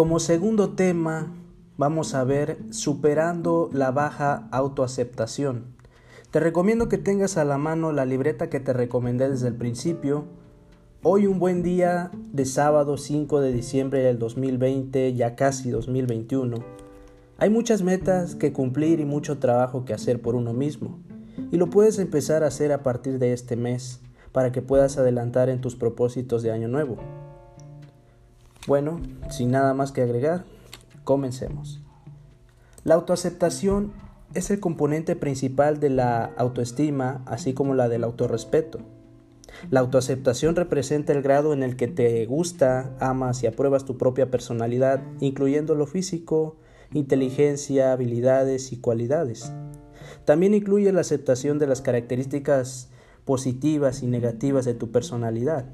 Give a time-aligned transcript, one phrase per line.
[0.00, 1.30] Como segundo tema,
[1.76, 5.74] vamos a ver superando la baja autoaceptación.
[6.30, 10.24] Te recomiendo que tengas a la mano la libreta que te recomendé desde el principio.
[11.02, 16.56] Hoy un buen día de sábado 5 de diciembre del 2020, ya casi 2021.
[17.36, 20.98] Hay muchas metas que cumplir y mucho trabajo que hacer por uno mismo.
[21.52, 24.00] Y lo puedes empezar a hacer a partir de este mes
[24.32, 26.96] para que puedas adelantar en tus propósitos de año nuevo.
[28.66, 29.00] Bueno,
[29.30, 30.44] sin nada más que agregar,
[31.04, 31.80] comencemos.
[32.84, 33.92] La autoaceptación
[34.34, 38.80] es el componente principal de la autoestima, así como la del autorrespeto.
[39.70, 44.30] La autoaceptación representa el grado en el que te gusta, amas y apruebas tu propia
[44.30, 46.56] personalidad, incluyendo lo físico,
[46.92, 49.52] inteligencia, habilidades y cualidades.
[50.24, 52.88] También incluye la aceptación de las características
[53.24, 55.66] positivas y negativas de tu personalidad.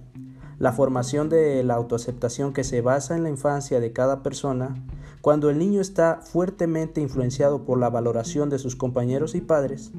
[0.58, 4.74] La formación de la autoaceptación que se basa en la infancia de cada persona,
[5.20, 9.92] cuando el niño está fuertemente influenciado por la valoración de sus compañeros y padres,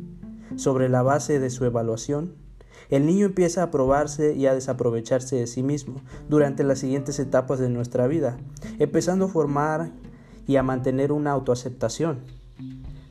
[0.56, 2.34] sobre la base de su evaluación,
[2.90, 7.60] el niño empieza a probarse y a desaprovecharse de sí mismo durante las siguientes etapas
[7.60, 8.38] de nuestra vida,
[8.80, 9.92] empezando a formar
[10.48, 12.22] y a mantener una autoaceptación.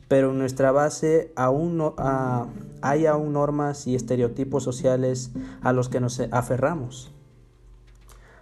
[0.07, 2.47] Pero en nuestra base aún no, ah,
[2.81, 7.13] hay aún normas y estereotipos sociales a los que nos aferramos.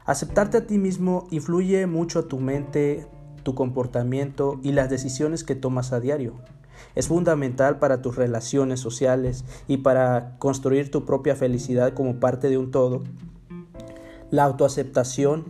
[0.05, 3.07] Aceptarte a ti mismo influye mucho a tu mente,
[3.41, 6.35] tu comportamiento y las decisiones que tomas a diario.
[6.93, 12.59] Es fundamental para tus relaciones sociales y para construir tu propia felicidad como parte de
[12.59, 13.03] un todo.
[14.29, 15.45] La autoaceptación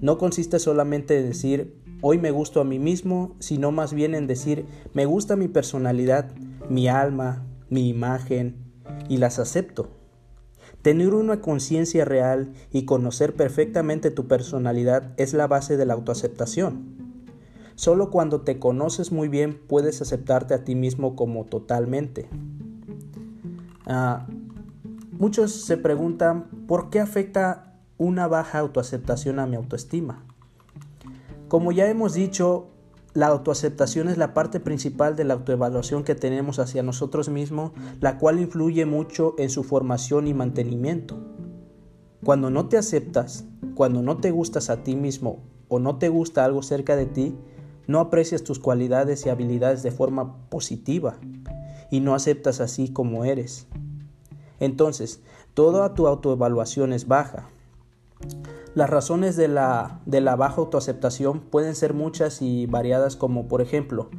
[0.00, 4.26] no consiste solamente en decir hoy me gusto a mí mismo, sino más bien en
[4.26, 6.32] decir me gusta mi personalidad,
[6.68, 8.56] mi alma, mi imagen
[9.08, 10.03] y las acepto.
[10.84, 16.84] Tener una conciencia real y conocer perfectamente tu personalidad es la base de la autoaceptación.
[17.74, 22.28] Solo cuando te conoces muy bien puedes aceptarte a ti mismo como totalmente.
[23.86, 24.26] Ah,
[25.12, 30.22] muchos se preguntan por qué afecta una baja autoaceptación a mi autoestima.
[31.48, 32.73] Como ya hemos dicho,
[33.14, 37.70] la autoaceptación es la parte principal de la autoevaluación que tenemos hacia nosotros mismos,
[38.00, 41.16] la cual influye mucho en su formación y mantenimiento.
[42.24, 43.44] Cuando no te aceptas,
[43.76, 47.36] cuando no te gustas a ti mismo o no te gusta algo cerca de ti,
[47.86, 51.16] no aprecias tus cualidades y habilidades de forma positiva
[51.92, 53.68] y no aceptas así como eres.
[54.58, 55.20] Entonces,
[55.54, 57.48] toda tu autoevaluación es baja.
[58.74, 63.62] Las razones de la, de la baja autoaceptación pueden ser muchas y variadas como por
[63.62, 64.10] ejemplo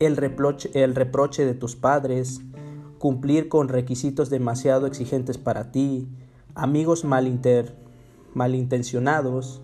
[0.00, 2.40] el reproche, el reproche de tus padres,
[2.98, 6.08] cumplir con requisitos demasiado exigentes para ti,
[6.54, 7.76] amigos malinter,
[8.34, 9.62] malintencionados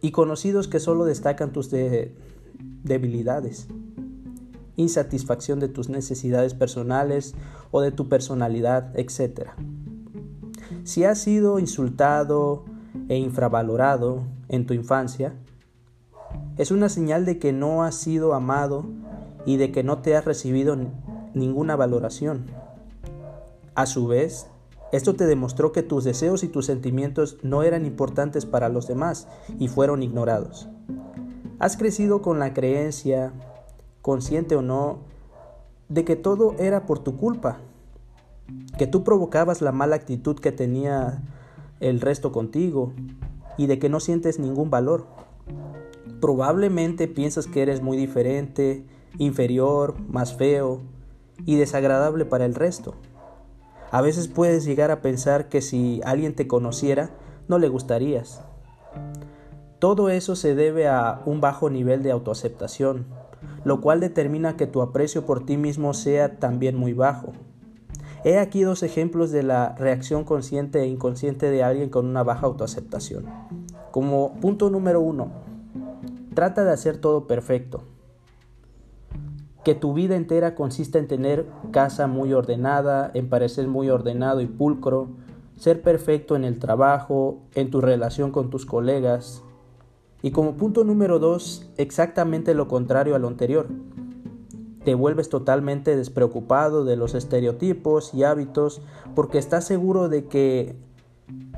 [0.00, 3.68] y conocidos que solo destacan tus debilidades,
[4.76, 7.34] insatisfacción de tus necesidades personales
[7.70, 9.50] o de tu personalidad, etc.
[10.84, 12.64] Si has sido insultado,
[13.10, 15.34] e infravalorado en tu infancia,
[16.58, 18.84] es una señal de que no has sido amado
[19.44, 20.76] y de que no te has recibido
[21.34, 22.46] ninguna valoración.
[23.74, 24.46] A su vez,
[24.92, 29.26] esto te demostró que tus deseos y tus sentimientos no eran importantes para los demás
[29.58, 30.68] y fueron ignorados.
[31.58, 33.32] Has crecido con la creencia,
[34.02, 35.00] consciente o no,
[35.88, 37.58] de que todo era por tu culpa,
[38.78, 41.20] que tú provocabas la mala actitud que tenía
[41.80, 42.92] el resto contigo
[43.56, 45.06] y de que no sientes ningún valor.
[46.20, 48.84] Probablemente piensas que eres muy diferente,
[49.18, 50.80] inferior, más feo
[51.44, 52.94] y desagradable para el resto.
[53.90, 57.10] A veces puedes llegar a pensar que si alguien te conociera,
[57.48, 58.42] no le gustarías.
[59.80, 63.06] Todo eso se debe a un bajo nivel de autoaceptación,
[63.64, 67.32] lo cual determina que tu aprecio por ti mismo sea también muy bajo.
[68.22, 72.44] He aquí dos ejemplos de la reacción consciente e inconsciente de alguien con una baja
[72.46, 73.24] autoaceptación.
[73.92, 75.28] Como punto número uno,
[76.34, 77.82] trata de hacer todo perfecto.
[79.64, 84.46] Que tu vida entera consista en tener casa muy ordenada, en parecer muy ordenado y
[84.46, 85.08] pulcro,
[85.56, 89.42] ser perfecto en el trabajo, en tu relación con tus colegas.
[90.20, 93.66] Y como punto número dos, exactamente lo contrario a lo anterior
[94.84, 98.80] te vuelves totalmente despreocupado de los estereotipos y hábitos
[99.14, 100.76] porque estás seguro de que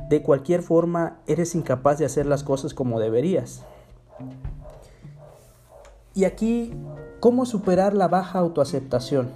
[0.09, 3.65] de cualquier forma eres incapaz de hacer las cosas como deberías.
[6.15, 6.75] Y aquí,
[7.21, 9.31] ¿cómo superar la baja autoaceptación?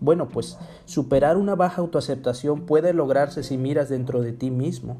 [0.00, 4.96] Bueno, pues superar una baja autoaceptación puede lograrse si miras dentro de ti mismo.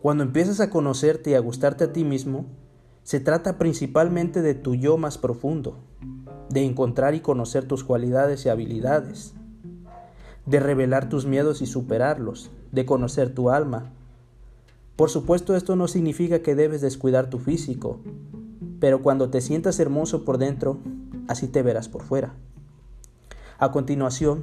[0.00, 2.46] Cuando empiezas a conocerte y a gustarte a ti mismo,
[3.02, 5.78] Se trata principalmente de tu yo más profundo,
[6.50, 9.34] de encontrar y conocer tus cualidades y habilidades,
[10.46, 13.92] de revelar tus miedos y superarlos, de conocer tu alma.
[14.96, 18.00] Por supuesto esto no significa que debes descuidar tu físico,
[18.80, 20.78] pero cuando te sientas hermoso por dentro,
[21.28, 22.34] así te verás por fuera.
[23.58, 24.42] A continuación,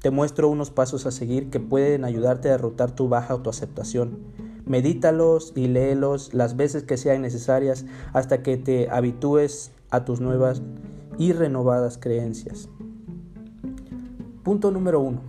[0.00, 4.18] te muestro unos pasos a seguir que pueden ayudarte a derrotar tu baja autoaceptación.
[4.66, 10.62] Medítalos y léelos las veces que sean necesarias hasta que te habitúes a tus nuevas
[11.18, 12.68] y renovadas creencias.
[14.42, 15.20] Punto número 1.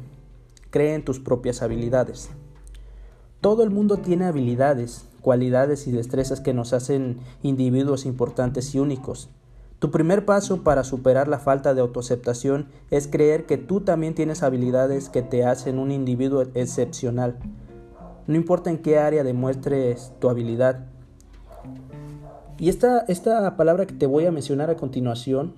[0.70, 2.30] Cree en tus propias habilidades.
[3.42, 9.30] Todo el mundo tiene habilidades, cualidades y destrezas que nos hacen individuos importantes y únicos.
[9.80, 14.42] Tu primer paso para superar la falta de autoaceptación es creer que tú también tienes
[14.42, 17.38] habilidades que te hacen un individuo excepcional.
[18.26, 20.88] No importa en qué área demuestres tu habilidad.
[22.58, 25.54] Y esta, esta palabra que te voy a mencionar a continuación,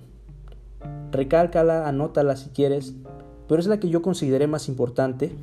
[1.10, 2.94] recálcala, anótala si quieres,
[3.48, 5.34] pero es la que yo consideré más importante,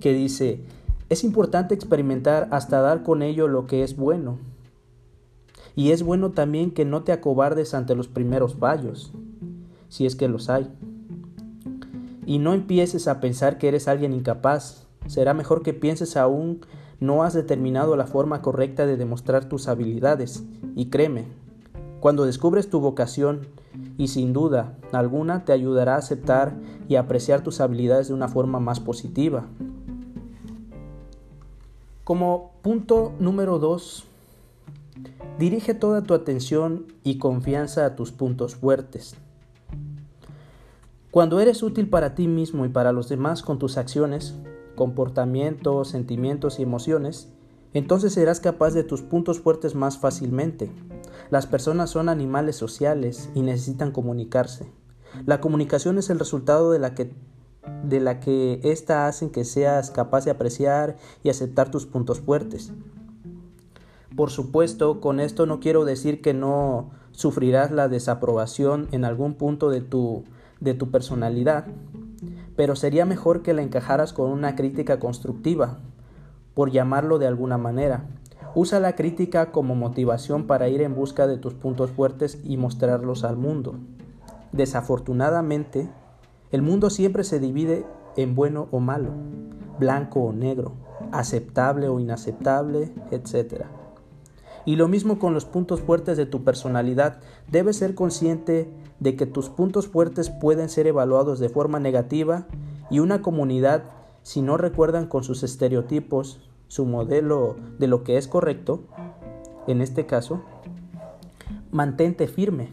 [0.00, 0.60] que dice,
[1.08, 4.38] es importante experimentar hasta dar con ello lo que es bueno.
[5.74, 9.12] Y es bueno también que no te acobardes ante los primeros fallos,
[9.88, 10.70] si es que los hay.
[12.26, 14.86] Y no empieces a pensar que eres alguien incapaz.
[15.06, 16.60] Será mejor que pienses aún
[17.00, 20.44] no has determinado la forma correcta de demostrar tus habilidades.
[20.76, 21.26] Y créeme,
[21.98, 23.48] cuando descubres tu vocación
[23.96, 26.54] y sin duda alguna te ayudará a aceptar
[26.88, 29.46] y apreciar tus habilidades de una forma más positiva.
[32.04, 34.04] Como punto número 2,
[35.38, 39.14] dirige toda tu atención y confianza a tus puntos fuertes.
[41.10, 44.34] Cuando eres útil para ti mismo y para los demás con tus acciones,
[44.76, 47.28] comportamientos, sentimientos y emociones,
[47.74, 50.70] entonces serás capaz de tus puntos fuertes más fácilmente.
[51.28, 54.72] Las personas son animales sociales y necesitan comunicarse.
[55.26, 57.12] La comunicación es el resultado de la que
[57.84, 62.72] de la que ésta hacen que seas capaz de apreciar y aceptar tus puntos fuertes.
[64.16, 69.70] Por supuesto, con esto no quiero decir que no sufrirás la desaprobación en algún punto
[69.70, 70.24] de tu,
[70.60, 71.66] de tu personalidad,
[72.56, 75.78] pero sería mejor que la encajaras con una crítica constructiva,
[76.54, 78.06] por llamarlo de alguna manera.
[78.54, 83.22] Usa la crítica como motivación para ir en busca de tus puntos fuertes y mostrarlos
[83.22, 83.76] al mundo.
[84.50, 85.88] Desafortunadamente,
[86.50, 87.86] el mundo siempre se divide
[88.16, 89.10] en bueno o malo,
[89.78, 90.72] blanco o negro,
[91.12, 93.66] aceptable o inaceptable, etc.
[94.64, 97.20] Y lo mismo con los puntos fuertes de tu personalidad.
[97.48, 98.68] Debes ser consciente
[98.98, 102.48] de que tus puntos fuertes pueden ser evaluados de forma negativa
[102.90, 103.84] y una comunidad,
[104.24, 108.84] si no recuerdan con sus estereotipos su modelo de lo que es correcto,
[109.66, 110.42] en este caso,
[111.70, 112.70] mantente firme,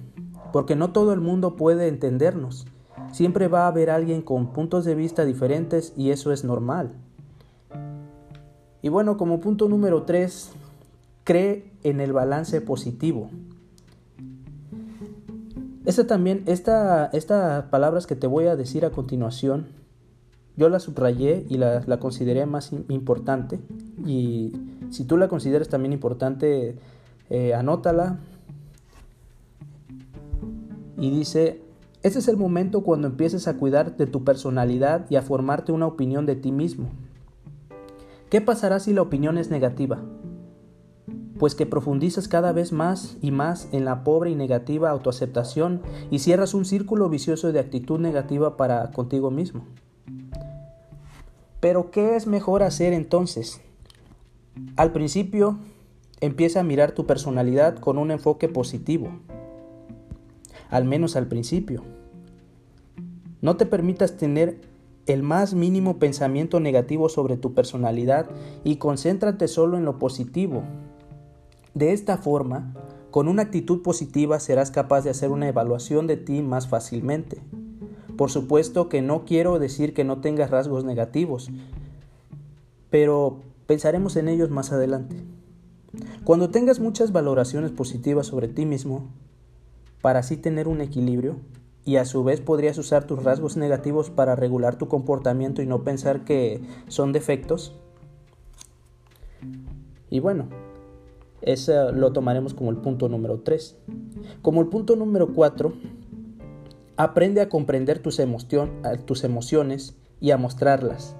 [0.53, 2.65] porque no todo el mundo puede entendernos
[3.11, 6.91] Siempre va a haber alguien con puntos de vista diferentes y eso es normal.
[8.81, 10.51] Y bueno, como punto número 3,
[11.23, 13.29] cree en el balance positivo.
[15.85, 19.67] Esta también, esta, estas palabras que te voy a decir a continuación,
[20.57, 23.59] yo las subrayé y la, la consideré más importante.
[24.05, 24.53] Y
[24.89, 26.75] si tú la consideras también importante,
[27.29, 28.19] eh, anótala.
[30.97, 31.61] Y dice,
[32.01, 35.87] ese es el momento cuando empieces a cuidar de tu personalidad y a formarte una
[35.87, 36.89] opinión de ti mismo.
[38.29, 40.01] ¿Qué pasará si la opinión es negativa?
[41.37, 46.19] Pues que profundizas cada vez más y más en la pobre y negativa autoaceptación y
[46.19, 49.65] cierras un círculo vicioso de actitud negativa para contigo mismo.
[51.59, 53.61] Pero ¿qué es mejor hacer entonces?
[54.75, 55.57] Al principio,
[56.21, 59.11] empieza a mirar tu personalidad con un enfoque positivo
[60.69, 61.83] al menos al principio.
[63.41, 64.59] No te permitas tener
[65.05, 68.29] el más mínimo pensamiento negativo sobre tu personalidad
[68.63, 70.63] y concéntrate solo en lo positivo.
[71.73, 72.73] De esta forma,
[73.11, 77.41] con una actitud positiva serás capaz de hacer una evaluación de ti más fácilmente.
[78.17, 81.49] Por supuesto que no quiero decir que no tengas rasgos negativos,
[82.89, 85.17] pero pensaremos en ellos más adelante.
[86.23, 89.07] Cuando tengas muchas valoraciones positivas sobre ti mismo,
[90.01, 91.37] para así tener un equilibrio
[91.85, 95.83] y a su vez podrías usar tus rasgos negativos para regular tu comportamiento y no
[95.83, 97.75] pensar que son defectos.
[100.09, 100.47] Y bueno,
[101.41, 103.77] eso lo tomaremos como el punto número 3.
[104.41, 105.73] Como el punto número 4,
[106.97, 111.15] aprende a comprender tus, emociones y a mostrarlas.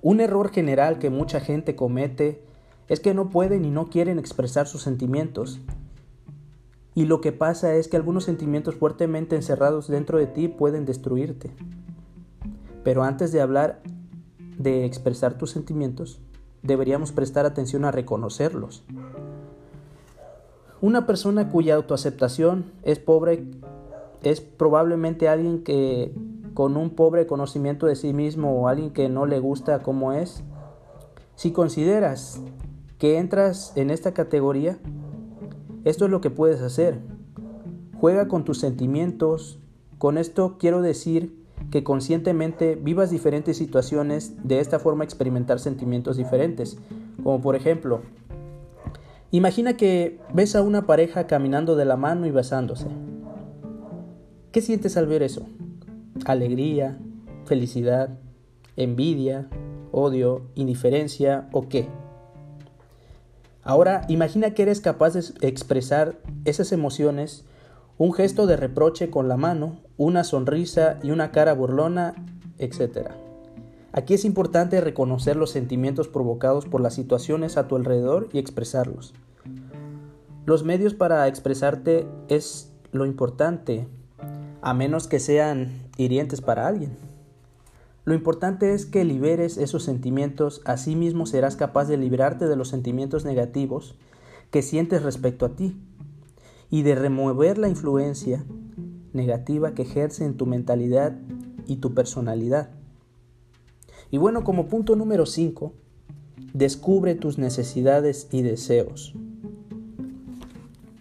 [0.00, 2.42] Un error general que mucha gente comete
[2.88, 5.60] es que no pueden y no quieren expresar sus sentimientos
[6.96, 11.50] Y lo que pasa es que algunos sentimientos fuertemente encerrados dentro de ti pueden destruirte.
[12.84, 13.82] Pero antes de hablar
[14.58, 16.20] de expresar tus sentimientos,
[16.62, 18.84] deberíamos prestar atención a reconocerlos.
[20.80, 23.44] Una persona cuya autoaceptación es pobre
[24.30, 26.14] es probablemente alguien que
[26.54, 30.42] con un pobre conocimiento de sí mismo o alguien que no le gusta cómo es.
[31.34, 32.40] Si consideras
[32.98, 34.78] que entras en esta categoría,
[35.84, 37.00] esto es lo que puedes hacer.
[38.00, 39.58] Juega con tus sentimientos.
[39.98, 46.78] Con esto quiero decir que conscientemente vivas diferentes situaciones, de esta forma experimentar sentimientos diferentes.
[47.22, 48.02] Como por ejemplo,
[49.30, 52.86] imagina que ves a una pareja caminando de la mano y besándose.
[54.54, 55.48] ¿Qué sientes al ver eso?
[56.26, 56.96] ¿Alegría?
[57.44, 58.20] ¿Felicidad?
[58.76, 59.48] ¿Envidia?
[59.90, 60.42] ¿Odio?
[60.54, 61.48] ¿Indiferencia?
[61.50, 61.88] ¿O qué?
[63.64, 67.44] Ahora imagina que eres capaz de expresar esas emociones,
[67.98, 72.14] un gesto de reproche con la mano, una sonrisa y una cara burlona,
[72.58, 73.08] etc.
[73.90, 79.14] Aquí es importante reconocer los sentimientos provocados por las situaciones a tu alrededor y expresarlos.
[80.46, 83.88] Los medios para expresarte es lo importante,
[84.64, 86.96] a menos que sean hirientes para alguien.
[88.06, 92.68] Lo importante es que liberes esos sentimientos, así mismo serás capaz de librarte de los
[92.68, 93.94] sentimientos negativos
[94.50, 95.76] que sientes respecto a ti
[96.70, 98.42] y de remover la influencia
[99.12, 101.14] negativa que ejerce en tu mentalidad
[101.66, 102.70] y tu personalidad.
[104.10, 105.74] Y bueno, como punto número 5,
[106.54, 109.14] descubre tus necesidades y deseos.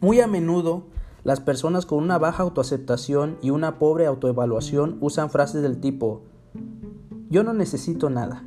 [0.02, 0.92] Muy a menudo
[1.24, 6.22] las personas con una baja autoaceptación y una pobre autoevaluación usan frases del tipo
[7.34, 8.44] yo no necesito nada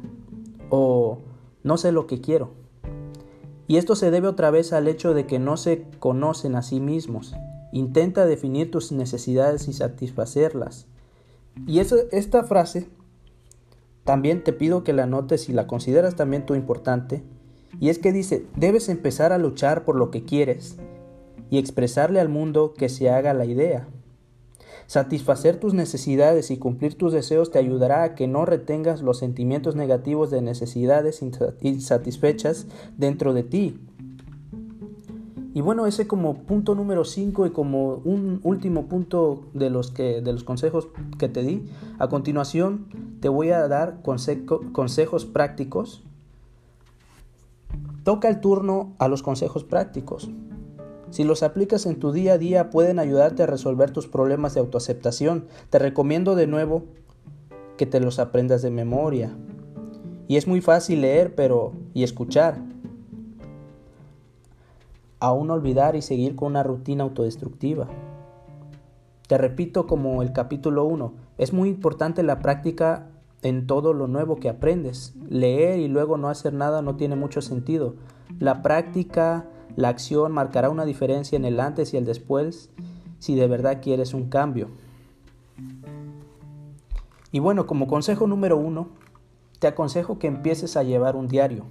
[0.71, 1.19] o
[1.65, 2.51] no sé lo que quiero.
[3.67, 6.79] Y esto se debe otra vez al hecho de que no se conocen a sí
[6.79, 7.35] mismos.
[7.73, 10.87] Intenta definir tus necesidades y satisfacerlas.
[11.67, 12.89] Y esta frase
[14.05, 17.25] también te pido que la notes y la consideras también tú importante.
[17.81, 20.77] Y es que dice, debes empezar a luchar por lo que quieres
[21.51, 23.89] y expresarle al mundo que se haga la idea.
[24.87, 29.75] Satisfacer tus necesidades y cumplir tus deseos te ayudará a que no retengas los sentimientos
[29.75, 31.23] negativos de necesidades
[31.61, 33.81] insatisfechas dentro de ti.
[35.55, 40.21] Y bueno, ese como punto número 5 y como un último punto de los, que,
[40.21, 40.89] de los consejos
[41.19, 41.65] que te di,
[41.99, 42.87] a continuación
[43.21, 46.05] te voy a dar consejos prácticos.
[48.05, 50.31] Toca el turno a los consejos prácticos.
[51.11, 54.61] Si los aplicas en tu día a día pueden ayudarte a resolver tus problemas de
[54.61, 55.47] autoaceptación.
[55.71, 56.85] Te recomiendo de nuevo
[57.77, 59.37] que te los aprendas de memoria.
[60.29, 62.61] Y es muy fácil leer, pero y escuchar.
[65.21, 67.89] Aún olvidar y seguir con una rutina autodestructiva.
[69.29, 73.09] Te repito como el capítulo 1, es muy importante la práctica
[73.43, 75.15] en todo lo nuevo que aprendes.
[75.29, 77.95] Leer y luego no hacer nada no tiene mucho sentido.
[78.39, 82.71] La práctica la acción marcará una diferencia en el antes y el después
[83.19, 84.69] si de verdad quieres un cambio.
[87.33, 88.89] Y bueno, como consejo número uno,
[89.59, 91.65] te aconsejo que empieces a llevar un diario.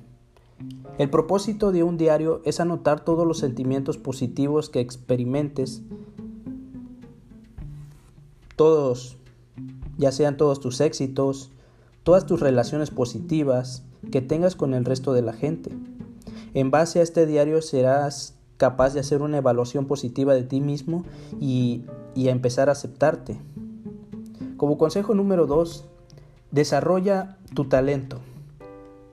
[0.98, 5.82] El propósito de un diario es anotar todos los sentimientos positivos que experimentes,
[8.56, 9.18] todos,
[9.98, 11.52] ya sean todos tus éxitos,
[12.04, 15.72] todas tus relaciones positivas que tengas con el resto de la gente.
[16.56, 21.04] En base a este diario serás capaz de hacer una evaluación positiva de ti mismo
[21.42, 21.84] y,
[22.16, 23.38] a empezar a aceptarte.
[24.56, 25.84] Como consejo número 2,
[26.52, 28.20] desarrolla tu talento,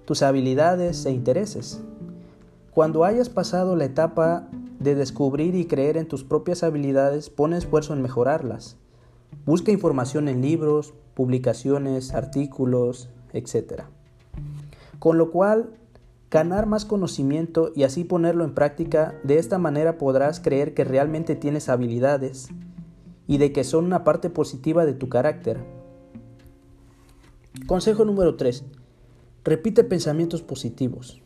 [0.04, 1.82] tus habilidades e intereses.
[2.70, 7.92] Cuando hayas pasado la etapa de descubrir y creer en tus propias habilidades, pon esfuerzo
[7.92, 8.76] en mejorarlas.
[9.44, 13.82] Busca información en libros, publicaciones, artículos, etc.
[15.00, 15.70] Con lo cual
[16.32, 21.36] ganar más conocimiento y así ponerlo en práctica, de esta manera podrás creer que realmente
[21.36, 22.48] tienes habilidades
[23.26, 25.62] y de que son una parte positiva de tu carácter.
[27.66, 28.64] Consejo número 3.
[29.44, 31.20] Repite pensamientos positivos.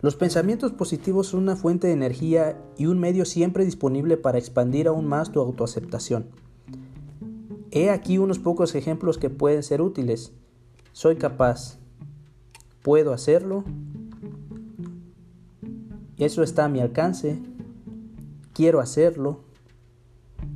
[0.00, 4.88] Los pensamientos positivos son una fuente de energía y un medio siempre disponible para expandir
[4.88, 6.28] aún más tu autoaceptación.
[7.70, 10.32] He aquí unos pocos ejemplos que pueden ser útiles.
[10.92, 11.78] Soy capaz.
[12.82, 13.64] Puedo hacerlo
[16.18, 17.38] eso está a mi alcance.
[18.52, 19.40] Quiero hacerlo.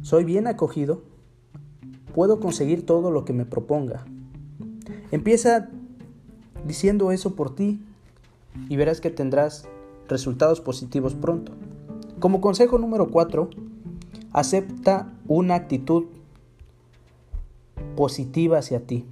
[0.03, 1.03] Soy bien acogido.
[2.15, 4.05] Puedo conseguir todo lo que me proponga.
[5.11, 5.69] Empieza
[6.67, 7.81] diciendo eso por ti
[8.69, 9.67] y verás que tendrás
[10.09, 11.53] resultados positivos pronto.
[12.19, 13.51] Como consejo número 4,
[14.33, 16.05] Acepta una actitud
[17.97, 19.07] positiva hacia ti.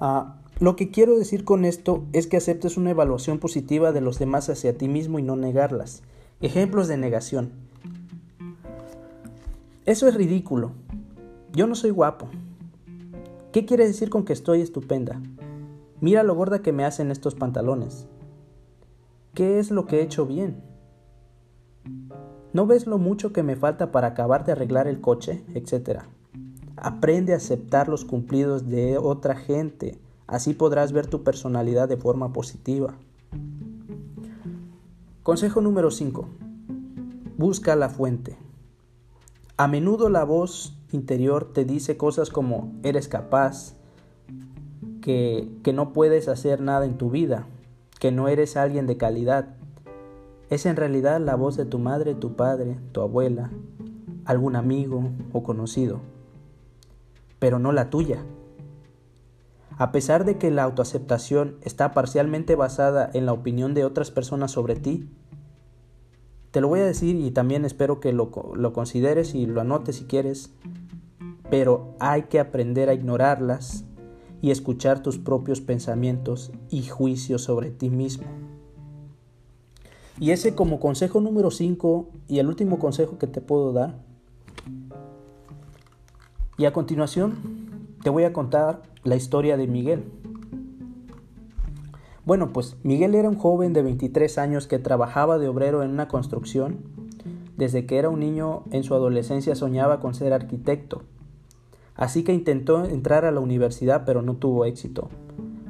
[0.00, 4.18] Ah, lo que quiero decir con esto es que aceptes una evaluación positiva de los
[4.18, 6.02] demás hacia ti mismo y no negarlas.
[6.42, 7.50] Ejemplos de negación.
[9.86, 10.72] Eso es ridículo.
[11.54, 12.28] Yo no soy guapo.
[13.52, 15.22] ¿Qué quiere decir con que estoy estupenda?
[16.02, 18.06] Mira lo gorda que me hacen estos pantalones.
[19.32, 20.62] ¿Qué es lo que he hecho bien?
[22.52, 25.42] ¿No ves lo mucho que me falta para acabar de arreglar el coche?
[25.54, 26.06] etcétera.
[26.76, 29.98] Aprende a aceptar los cumplidos de otra gente.
[30.30, 32.94] Así podrás ver tu personalidad de forma positiva.
[35.24, 36.28] Consejo número 5.
[37.36, 38.36] Busca la fuente.
[39.56, 43.74] A menudo la voz interior te dice cosas como eres capaz,
[45.02, 47.48] que, que no puedes hacer nada en tu vida,
[47.98, 49.56] que no eres alguien de calidad.
[50.48, 53.50] Es en realidad la voz de tu madre, tu padre, tu abuela,
[54.26, 55.98] algún amigo o conocido,
[57.40, 58.24] pero no la tuya.
[59.80, 64.50] A pesar de que la autoaceptación está parcialmente basada en la opinión de otras personas
[64.50, 65.08] sobre ti,
[66.50, 69.96] te lo voy a decir y también espero que lo, lo, consideres y lo anotes
[69.96, 70.52] si quieres,
[71.48, 73.86] pero hay que aprender a ignorarlas
[74.42, 78.26] y escuchar tus propios pensamientos y juicios sobre ti mismo.
[80.18, 83.94] Y ese como consejo número 5 y el último consejo que te puedo dar.
[86.58, 87.59] Y a continuación
[88.02, 90.04] te voy a contar la historia de Miguel.
[92.24, 96.08] Bueno, pues Miguel era un joven de 23 años que trabajaba de obrero en una
[96.08, 96.78] construcción.
[97.56, 101.02] Desde que era un niño en su adolescencia soñaba con ser arquitecto
[102.00, 105.10] así que intentó entrar a la universidad pero no tuvo éxito.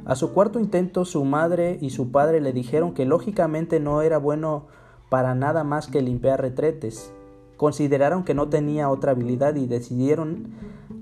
[0.06, 4.16] A su cuarto intento su madre y su padre le dijeron que lógicamente no era
[4.16, 4.68] bueno
[5.10, 7.12] para nada más que limpiar retretes.
[7.60, 10.46] Consideraron que no tenía otra habilidad y decidieron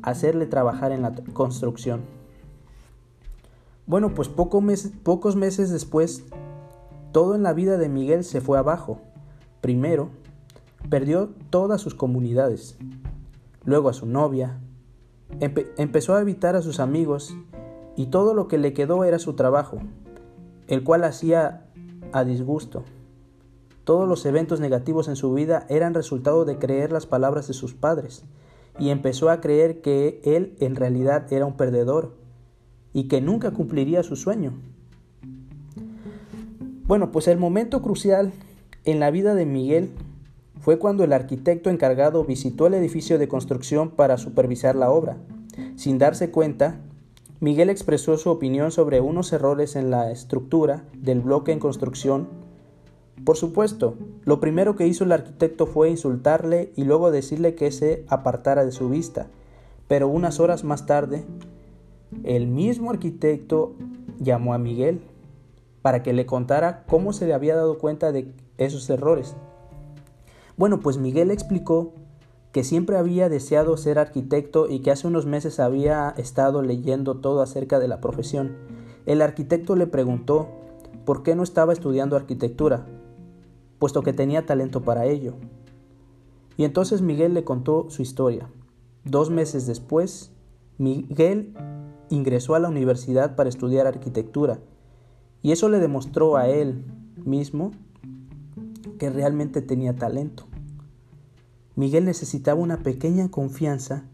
[0.03, 2.01] hacerle trabajar en la construcción.
[3.87, 6.25] Bueno, pues pocos meses después,
[7.13, 8.99] todo en la vida de Miguel se fue abajo.
[9.61, 10.09] Primero,
[10.91, 12.77] perdió todas sus comunidades,
[13.65, 14.59] luego a su novia,
[15.39, 17.37] empezó a evitar a sus amigos
[17.95, 19.79] y todo lo que le quedó era su trabajo,
[20.67, 21.69] el cual hacía
[22.13, 22.83] a disgusto.
[23.89, 27.73] Todos los eventos negativos en su vida eran resultado de creer las palabras de sus
[27.73, 28.23] padres,
[28.79, 32.13] y empezó a creer que él en realidad era un perdedor
[32.93, 34.53] y que nunca cumpliría su sueño.
[36.87, 38.35] Bueno, pues el momento crucial
[38.85, 39.93] en la vida de Miguel
[40.61, 45.17] fue cuando el arquitecto encargado visitó el edificio de construcción para supervisar la obra.
[45.77, 46.79] Sin darse cuenta,
[47.41, 52.38] Miguel expresó su opinión sobre unos errores en la estructura del bloque en construcción.
[53.29, 53.93] Por supuesto,
[54.25, 58.73] lo primero que hizo el arquitecto fue insultarle y luego decirle que se apartara de
[58.73, 59.27] su vista.
[59.87, 61.27] Pero unas horas más tarde,
[62.25, 63.75] el mismo arquitecto
[64.19, 65.03] llamó a Miguel
[65.83, 69.37] para que le contara cómo se le había dado cuenta de esos errores.
[70.57, 71.93] Bueno, pues Miguel explicó
[72.51, 77.43] que siempre había deseado ser arquitecto y que hace unos meses había estado leyendo todo
[77.43, 78.57] acerca de la profesión.
[79.05, 80.49] El arquitecto le preguntó
[81.05, 82.87] por qué no estaba estudiando arquitectura,
[83.79, 85.35] puesto que tenía talento para ello.
[86.57, 88.51] Y entonces Miguel le contó su historia.
[89.05, 90.33] Dos meses después,
[90.77, 91.55] Miguel
[92.11, 94.61] ingresó a la universidad para estudiar arquitectura,
[95.43, 96.85] y eso le demostró a él
[97.25, 97.71] mismo
[98.99, 100.47] que realmente tenía talento.
[101.77, 104.05] Miguel necesitaba una pequeña confianza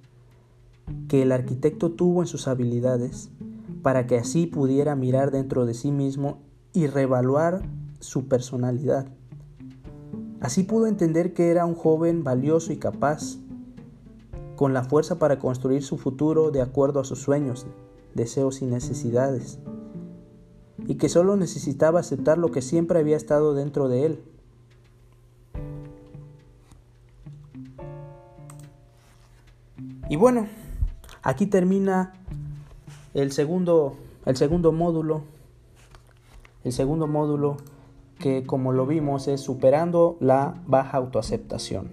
[1.08, 3.30] que el arquitecto tuvo en sus habilidades
[3.82, 6.42] para que así pudiera mirar dentro de sí mismo
[6.74, 7.62] y reevaluar
[8.00, 9.06] su personalidad.
[10.44, 13.38] Así pudo entender que era un joven valioso y capaz,
[14.56, 17.66] con la fuerza para construir su futuro de acuerdo a sus sueños,
[18.14, 19.58] deseos y necesidades,
[20.86, 24.22] y que solo necesitaba aceptar lo que siempre había estado dentro de él,
[30.10, 30.46] Y bueno,
[31.22, 32.12] aquí termina
[33.14, 35.22] el segundo, el segundo módulo.
[36.64, 37.56] El segundo módulo
[38.24, 41.90] que como lo vimos es superando la baja autoaceptación.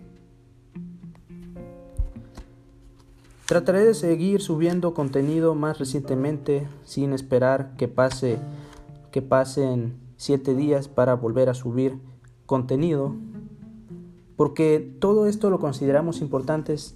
[3.46, 8.38] Trataré de seguir subiendo contenido más recientemente sin esperar que pase
[9.12, 11.98] que pasen siete días para volver a subir
[12.46, 13.14] contenido
[14.38, 16.96] porque todo esto lo consideramos importantes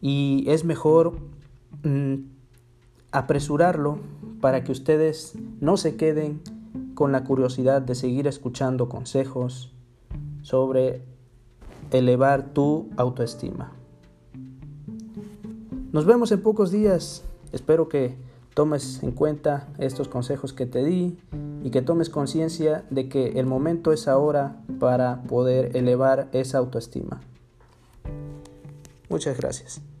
[0.00, 1.12] y es mejor
[1.84, 2.14] mm,
[3.12, 4.00] apresurarlo
[4.40, 6.40] para que ustedes no se queden
[6.94, 9.72] con la curiosidad de seguir escuchando consejos
[10.42, 11.02] sobre
[11.90, 13.72] elevar tu autoestima.
[15.92, 17.22] Nos vemos en pocos días.
[17.52, 18.16] Espero que
[18.54, 21.18] tomes en cuenta estos consejos que te di
[21.62, 27.20] y que tomes conciencia de que el momento es ahora para poder elevar esa autoestima.
[29.08, 29.93] Muchas gracias.